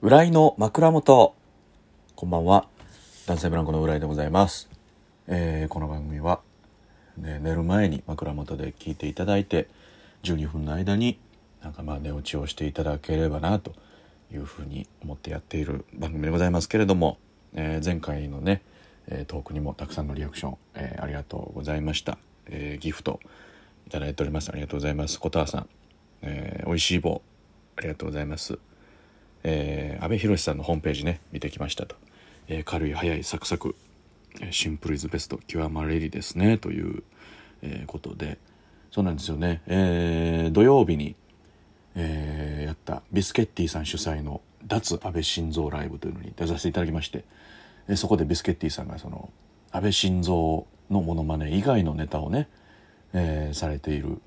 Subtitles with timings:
[0.00, 1.34] 浦井の枕元。
[2.14, 2.68] こんばんは。
[3.26, 4.70] 男性ブランコの浦井でございます、
[5.26, 6.40] えーこの番組は、
[7.16, 9.66] ね、寝る前に枕元で聞いていただいて
[10.22, 11.18] 12分の間に
[11.60, 13.72] なんかまあ寝落ちをしていただければなと
[14.32, 17.18] いうふうに思ってやっている番組でございますけれども、
[17.54, 18.62] えー前回のね、
[19.08, 23.18] えートークにもたくさんのリアクション、えーありがとうございました、えーギフト
[23.88, 24.50] いただいております。
[24.50, 25.18] ありがとうございます。
[25.18, 25.68] 小田さん、
[26.22, 27.20] えー、おいしい棒
[27.76, 28.60] ありがとうございます。
[29.44, 31.96] えー、安倍博さんのホームページね見てきましたと、
[32.48, 33.74] えー軽い早いサクサク
[34.50, 37.02] シンプルイズベスト極まれりですねという、
[37.62, 38.38] えーことで。
[38.90, 41.14] そうなんですよね、えー土曜日に、
[41.94, 47.24] えーやったビスケッティさん主催の脱安倍晋三ライブというのに出させていただきまして、
[47.88, 49.30] えーそこでビスケッティさんがその
[49.72, 50.32] 安倍晋三
[50.90, 52.48] のモノマネ以外のネタをね、
[53.12, 54.20] えーされている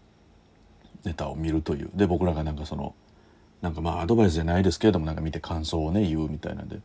[1.04, 1.90] ネタを見るという。
[1.96, 2.94] で僕らがなんかその
[3.62, 6.80] なんかまあアドバイスじゃないですけれどもなんか見て感想をね言うみたいなんで、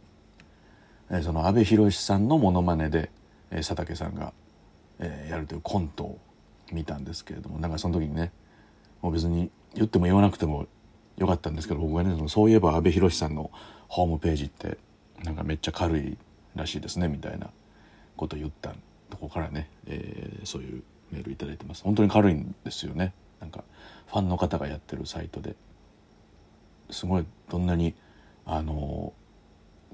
[1.10, 3.10] えーその阿部寛さんのモノマネで、
[3.50, 4.32] えー佐竹さんが、
[4.98, 6.18] えーやるというコントを
[6.72, 8.32] 見たんですけれどもなんかその時にね
[9.02, 10.66] もう別に言っても言わなくても
[11.16, 13.50] よかったんですけど僕がねそのそういえば阿部寛さんの
[13.88, 14.78] ホームページって
[15.24, 16.18] なんかめっちゃ軽い
[16.54, 17.50] らしいですねみたいな
[18.16, 18.74] こと言った
[19.10, 21.84] とこからね、えーそういうメールいただいてます。
[21.84, 23.12] 本当に軽いんですよね。
[23.40, 23.62] なんか
[24.08, 25.54] ファンの方がやってるサイトで。
[26.90, 27.94] すごいどんなに
[28.44, 29.12] あの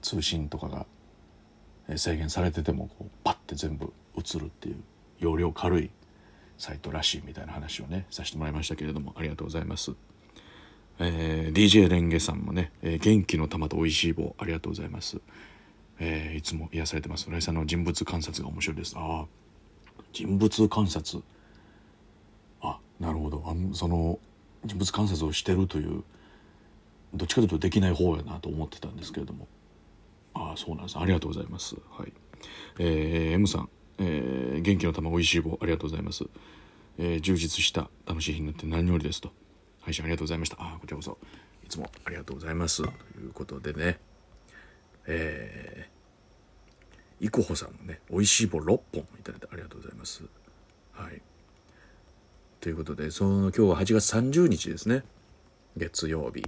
[0.00, 0.86] 通信とかが
[1.88, 4.76] え制限されててもこうパッて全部映るっていう
[5.18, 5.90] 容量軽い
[6.58, 9.92] サイトらしいみたいな話をねさせてもらいましたけれどもありがとうございます、
[10.98, 15.20] えー DJ レンゲさんもね、えー元気の玉と美味しい棒ありがとうございます、
[15.98, 17.28] えーいつも癒されてます。
[17.28, 18.94] 浦井さんの人物観察が面白いです。
[18.96, 19.27] ああ
[20.12, 21.22] 人物観察。
[22.60, 23.42] あなるほど。
[23.46, 24.18] あその
[24.64, 26.04] 人物観察をしてるという
[27.14, 29.46] どっちかというとできない方やなと思ってたんですけれども。
[30.34, 30.98] ああそうなんです。
[30.98, 31.77] ありがとうございます。
[31.91, 32.12] はい。
[32.78, 33.68] えー M さん、
[33.98, 36.24] えー元気の玉おいしい棒ありがとうございます、
[36.98, 39.33] えー充実した楽しい日になって何よりですと。
[39.83, 40.56] 配信ありがとうございました。
[40.58, 41.18] あこちらこそ。
[41.64, 42.83] いつもありがとうございます。
[42.83, 42.89] と
[43.20, 43.98] いうことでね。
[45.06, 50.23] えー、いこほさんもねおいしい棒6本いただいてありがとうございます。
[50.92, 51.20] はい。
[52.61, 55.02] ということでその今日は8月30日ですね。
[55.77, 56.44] 月曜日。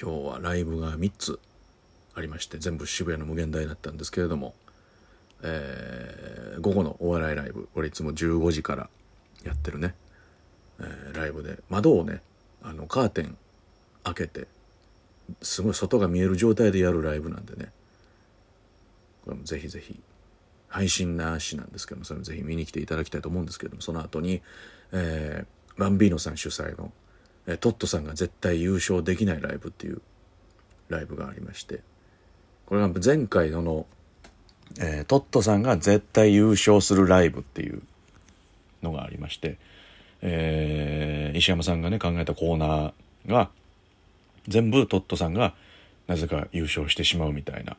[0.00, 1.40] 今日はライブが3つ
[2.14, 4.54] ありまして全部渋谷の無限大だったんですけれども、
[5.42, 8.90] えー午後のお笑いライブこれいつも15時から
[9.44, 9.94] やってるね、
[10.80, 12.20] えーライブで窓をね
[12.62, 13.36] あのカーテン
[14.04, 14.48] 開けて
[15.42, 17.70] すごい外が見える状態でやるライブなんでね
[19.24, 20.00] これもぜひぜひ
[20.68, 24.42] 配信なしなんですけどもそれもぜひ見に来ていただきたいと思うんですけどもその後に、
[24.92, 26.92] えー、バンビーノさん主催の、
[27.48, 30.02] えトットさんが絶対優勝できないライブっていう
[30.88, 31.80] ライブがありまして。
[32.66, 33.86] これが前回のの、
[34.78, 37.82] えートットさんが絶対優勝するライブっていう
[38.82, 39.56] のがありまして、
[40.20, 43.48] えー石山さんがね考えたコーナーが
[44.46, 45.54] 全部トットさんが
[46.08, 47.78] なぜか優勝してしまうみたいな、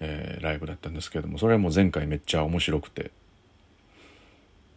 [0.00, 3.10] えーライブだったんですけれどもそれはもう前回めっちゃ面白くて。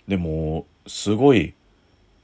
[0.07, 1.53] でもすごい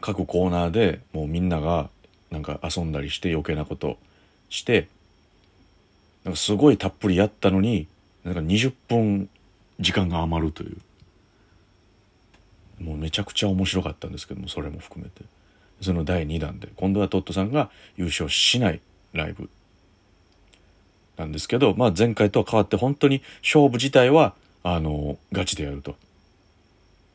[0.01, 1.89] 各コーナーでもうみんなが
[2.31, 3.97] なんか遊んだりして余計なこと
[4.49, 4.87] して
[6.23, 7.87] なんかすごいたっぷりやったのに
[8.23, 9.29] なんか20分
[9.79, 10.77] 時間が余るという
[12.83, 15.23] もうめちゃくちゃ面白かったんですけどもそれも含めて
[15.81, 18.81] その第2弾で今度はトットさんが優勝しない
[19.13, 19.49] ライブ
[21.17, 24.33] なんですけど、まあ、前回とは変わって本当に勝負自体は
[24.63, 25.95] あのガチでやると。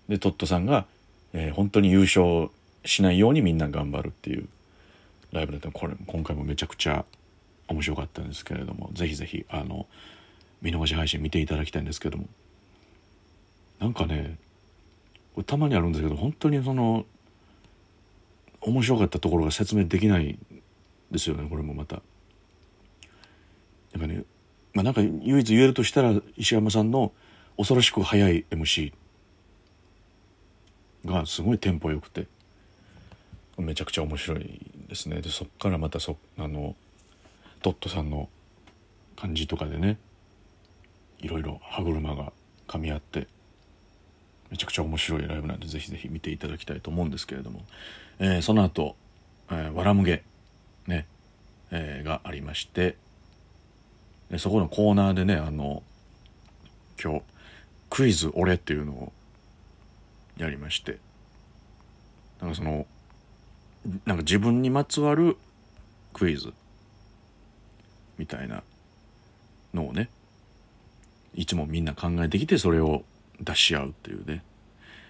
[0.09, 0.87] でトットさんが、
[1.33, 2.51] えー本当に優勝
[2.85, 4.49] しないようにみんな頑張るっていう
[5.33, 7.05] ライブだったこれ今回もめちゃくちゃ
[7.69, 9.87] 面白かったんですけれどもぜひぜひあの
[10.63, 12.27] 見逃し配信見ていただきたいんですけども。
[13.81, 14.39] なんかね
[15.47, 17.05] たまにあるんですけど本当にその
[18.61, 20.39] 面白かったところが説明できない
[21.11, 21.97] ですよねこれもまた。
[21.97, 22.03] や
[23.99, 24.25] っぱね、
[24.73, 27.13] まあ、なんか唯一言えるとしたら石山さんの
[27.57, 28.93] 恐ろしく速い MC
[31.05, 32.27] がすごいテンポよくて。
[33.59, 35.21] めちゃくちゃ面白いですね。
[35.21, 36.75] でそっからまたそあの
[37.63, 38.29] トットさんの
[39.17, 39.99] 感じとかでね
[41.21, 42.33] いろいろ歯車が
[42.69, 43.29] 噛み合って
[44.51, 47.63] めちゃくちゃ面白いライブなんでぜひぜひ見ていただきたいと思うんですけれども、
[48.19, 48.97] えーその後、
[49.51, 50.23] えーわらむげ
[50.87, 51.07] ね、
[51.71, 52.97] えーがありまして
[54.31, 55.83] でそこのコーナーでねあの
[57.03, 57.23] 今日
[57.91, 59.13] クイズ俺っていうのを
[60.37, 60.99] やりまして
[62.41, 62.87] なんかその
[64.07, 65.37] なんか自分にまつわる
[66.13, 66.53] クイズ
[68.19, 68.63] みたいな
[69.73, 70.09] のをね
[71.35, 73.03] いつもみんな考えてきてそれを
[73.41, 74.43] 出し合うっていうね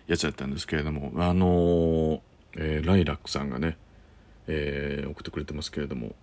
[0.06, 2.20] やつやったんですけれどもあのー、
[2.56, 3.76] えー、ライラックさんがね、
[4.48, 6.14] えー、送ってくれてますけれども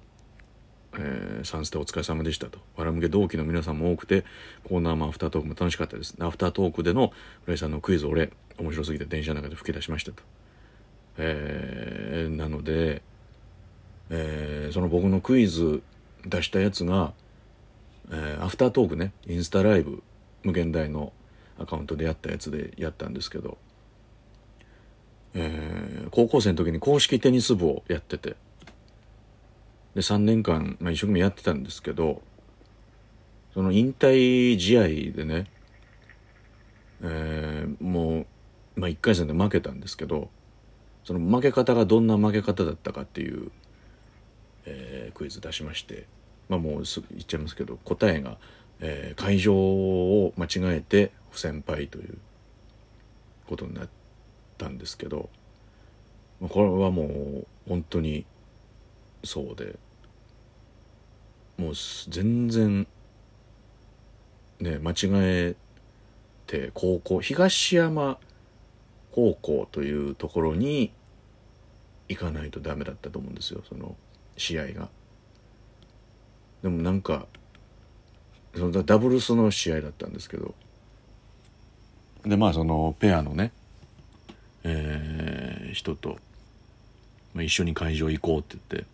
[0.93, 2.59] えー、サンステお疲れ様でしたと。
[2.75, 4.25] わらむけ同期の皆さんも多くて、
[4.63, 6.15] コーナーもアフタートークも楽しかったです。
[6.19, 7.13] アフタートークでの
[7.47, 10.21] 浦井さんのクイズ俺、面白すぎて電車の中で吹き出しましたと。
[11.23, 13.03] えー、なので、
[14.09, 15.83] えー、その僕のクイズ
[16.25, 17.13] 出したやつが、
[18.11, 20.01] えー、アフタートークね、インスタライブ、
[20.43, 21.13] 無限大の
[21.59, 23.57] アカウントでやったやつでやったんですけど、
[25.35, 28.35] えー、高校生の時に公式テニス部をやってて、
[29.95, 32.21] で3年間、まあ、一生懸命やってたんですけど
[33.53, 35.47] その引退試合でね、
[37.01, 38.25] えー、も
[38.77, 40.29] う、まあ、1回戦で負けたんですけど
[41.03, 43.51] その負け方がどんな負け方だったかっていう、
[44.65, 46.05] えー、クイズ出しまして
[46.49, 48.37] まあもうすぐ言っちゃいますけど答えが、
[48.79, 52.17] えー、会場を間違えて不戦敗という
[53.47, 53.89] ことになっ
[54.57, 55.29] たんですけど
[56.39, 58.25] まあこれはもう本当に
[59.23, 59.77] そうで
[61.57, 61.73] もう
[62.09, 62.87] 全然
[64.59, 65.55] ね間違え
[66.47, 68.17] て高校東山
[69.11, 70.91] 高校というところに
[72.07, 73.95] 行かないとダメだったと思うんですよその
[74.37, 74.89] 試合が。
[76.63, 77.25] でもなんか
[78.55, 80.53] そのダブルスの試合だったんですけど。
[82.25, 83.51] でまあそのペアのね、
[84.63, 86.17] えー、人と、
[87.33, 88.87] まあ、一緒に会場行こうって言って。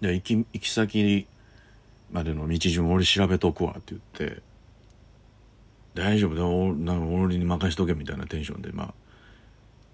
[0.00, 1.26] で行き行き先
[2.12, 4.02] までの道順俺調べとくわって言っ
[4.32, 4.42] て。
[5.94, 8.94] 大丈夫だ俺に任しとけみたいなテンションでまあ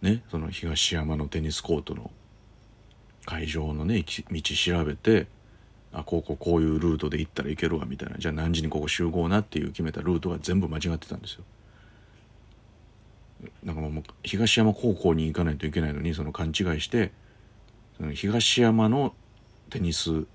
[0.05, 2.11] ねその東山のテニスコートの
[3.27, 5.27] 会場のね道調べて
[5.93, 11.45] あこうこうこういうルートで行ったらいけるわみたいなじゃあ何時にここ集合なっていう決めたルートが全部間違ってたんですよ。
[13.65, 17.11] なんかもう東山高校に行かないといけないのにその勘違いして
[17.97, 19.15] その東山の
[19.71, 20.27] テニス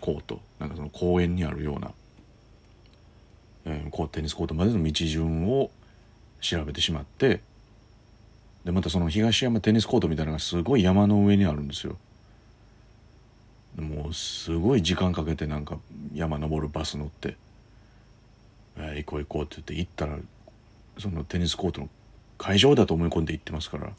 [0.00, 1.92] コートなんかその公園にあるような、
[3.64, 5.70] えー、こうテニスコートまでの道順を
[6.40, 7.40] 調べてしまって
[8.64, 11.96] でまたその東山テニスコートみたいなのがすごい山の上にあるんですよ。
[13.76, 15.78] もうすごい時間かけてなんか
[16.14, 17.36] 山登るバス乗って
[18.76, 20.18] 「えー、行こう行こう」って言って行ったら
[20.98, 21.88] そのテニスコートの
[22.36, 23.90] 会場だと思い込んで行ってますから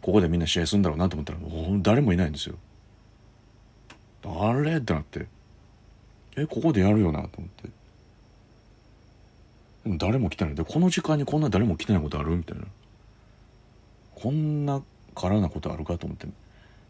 [0.00, 1.38] ここでみんな試合するんだろうなと思ったら
[1.82, 2.56] 誰もいないんですよ。
[4.26, 5.26] あれってなって
[6.36, 7.68] えここでやるよなと思って
[9.86, 10.54] 誰も来てない。
[10.54, 12.64] でこの時間にこんな誰も来てないことあるみたいな。
[14.14, 14.82] こんな
[15.14, 16.26] 空なことあるかと思って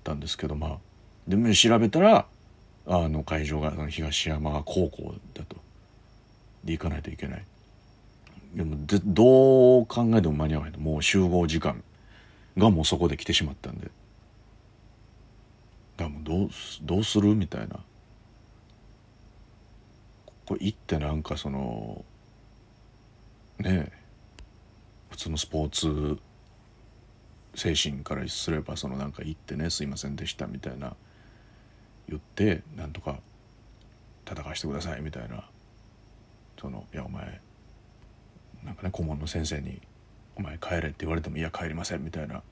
[0.04, 0.78] たんですけどまあ
[1.26, 2.26] でも調べたら
[2.86, 5.56] あの会場が東山高校だと。
[6.62, 7.44] で行かないといけない。
[8.54, 11.82] でもでどう考えても間に合わないもう集合時間
[12.56, 13.90] がもうそこで来てしまったんで。
[15.96, 16.50] だもうどう
[16.82, 17.80] どうするみたいな。
[20.46, 22.04] これ行ってなんかその
[23.58, 23.92] ね
[25.10, 26.18] 普通のスポーツ
[27.54, 30.94] 精神からすればそのなんか行ってねすいませんでしたみたいな
[32.08, 33.18] 言ってなんとか
[34.28, 35.44] 戦わしてくださいみたいな
[36.60, 37.40] そのいやお前
[38.64, 39.80] なんかね顧問の先生に
[40.36, 42.42] 「お前帰れ」って言われても「いや帰りません」みたいな「も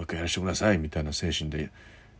[0.00, 1.70] う一回やらせてください」みたいな精神で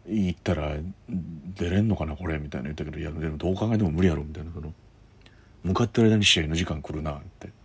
[0.07, 0.77] 行ったら
[1.09, 4.73] 出れんのかなこれみたいな言ったけどいやでもどう考えても無理やろみたいなその
[5.65, 7.60] 向かってる間に試合の時間来るなって。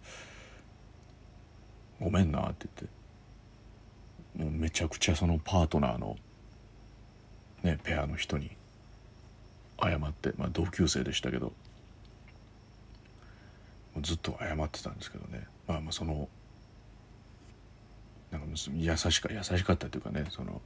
[2.00, 4.44] ごめんなって言って。
[4.44, 6.18] もうめちゃくちゃそのパートナーの
[7.64, 8.52] ねペアの人に
[9.82, 11.54] 謝ってまあ同級生でしたけど。
[14.02, 15.48] ずっと謝ってたんですけどね。
[15.68, 16.28] まあまあその
[18.32, 20.62] なんか優しか優しかったというかねその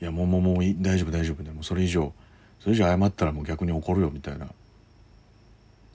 [0.00, 2.12] いやもうもうもう大丈夫大丈夫でもそれ以上
[2.60, 4.48] それ以上謝ったらもう逆に怒るよみたいな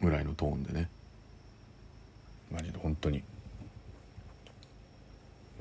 [0.01, 0.89] ぐらいのトーンでね。
[2.51, 3.23] マジで本当に。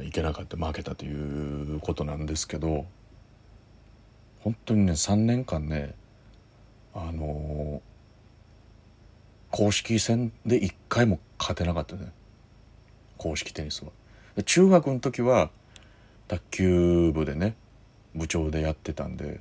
[0.02, 2.86] いけなかった負けたということなんですけど
[4.40, 5.94] 本当にね3年間ね
[6.92, 7.82] あの、
[9.50, 12.12] 公式戦で1回も勝てなかったね
[13.16, 13.92] 公式テニスは。
[14.44, 15.50] 中学の時は
[16.26, 17.54] 卓球部でね
[18.14, 19.40] 部長でやってたんで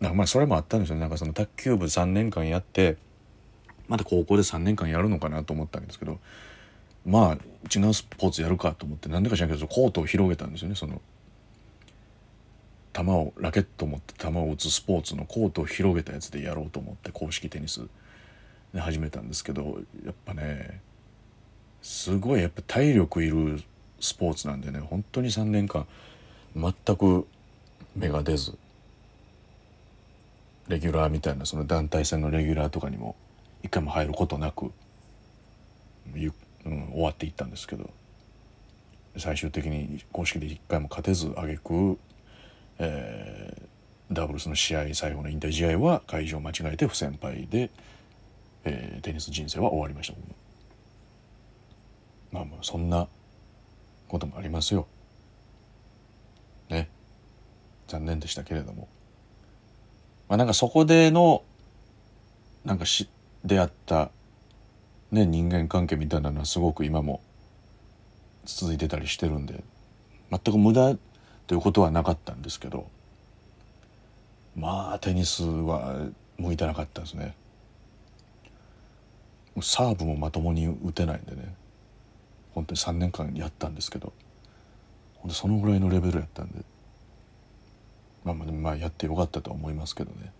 [0.00, 2.96] なんかまあそれもあったんですよなんかその卓球部3年間やって
[3.88, 6.18] また高校で3年間やるのかなと思ったんですけど
[7.08, 7.38] まあ
[7.74, 10.74] 違うスポーツやるかと思ってなんでか知らんけどコートを広げたんですよね。
[10.74, 11.00] その
[12.92, 17.82] 球をラケットを持って球を打つスポーツのコートを広げたやつでやろうと思って公式テニス。
[18.72, 20.80] で始めたんですけどやっぱね
[21.80, 23.62] すごいやっぱ体力いる
[24.00, 25.86] スポーツなんでね本当に3年間
[26.54, 27.26] 全く
[27.96, 28.58] 芽が出ず
[30.68, 33.16] レギュラーみたいなその団体戦のレギュラーとかにも
[33.62, 34.70] 一回も入ることなく
[36.14, 36.32] ゆっ、
[36.68, 37.90] うん、終わっていったんですけど
[39.16, 41.98] 最終的に公式で一回も勝てず挙句、
[42.78, 47.70] えー、ダブルスの試合最後の引退試合は会場間違えて不戦敗で、
[48.64, 50.14] えー、テニス人生は終わりました。
[52.30, 53.08] まあまあそんな
[54.06, 54.86] こともありますよ。
[56.68, 56.90] ね。
[57.88, 58.88] 残念でしたけれども。
[60.28, 61.42] まあなんかそこでの
[62.64, 63.08] なんかし
[63.44, 64.10] 出会った
[65.10, 67.20] ね人間関係みたいなのはすごく今も
[68.44, 69.62] 続いてたりしてるんで
[70.30, 70.96] 全く無駄
[71.46, 72.88] ということはなかったんですけど
[74.56, 76.06] まあテニスは
[76.38, 77.34] 向いてなかったですね。
[79.60, 81.54] サーブもまともに打てないんでね。
[82.54, 84.12] 本当に3年間やったんですけど
[85.16, 86.64] 本当そのぐらいのレベルやったんで
[88.24, 90.32] まあまあやってよかったとは思いますけどね。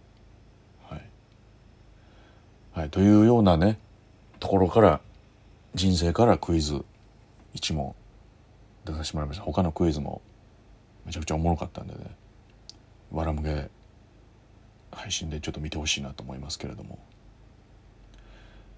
[0.88, 1.02] はい、
[2.72, 3.78] はい、というようなね
[4.40, 5.00] ところから
[5.74, 6.84] 人生からクイズ
[7.54, 7.94] 1問
[8.84, 9.44] 出させてもらいました。
[9.44, 10.22] 他のクイズも
[11.04, 12.00] めちゃくちゃおもろかったんでね。
[13.12, 13.68] わらむげ
[14.90, 16.98] 配信でちょっと見てほしいなと思いますけれども。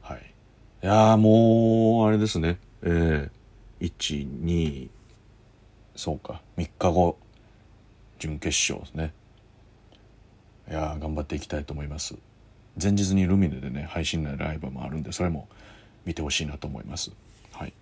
[0.01, 0.35] はい。
[0.83, 2.59] いやもうあれですね。
[2.83, 4.89] えー、12
[5.97, 6.43] そうか。
[6.57, 7.19] 3日後。
[8.19, 9.15] 準決勝ですね。
[10.69, 12.17] いや頑張っていきたいと思います。
[12.81, 15.49] 前日にルミネでね配信内ライブもあるんでそれも
[16.05, 17.13] 見てほしいなと思います。
[17.53, 17.73] はい、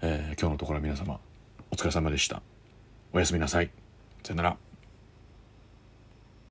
[0.00, 1.18] えー、今日のところは皆様
[1.70, 2.42] お疲れ様でした。
[3.12, 3.70] おやすみなさい。
[4.22, 4.71] さよなら。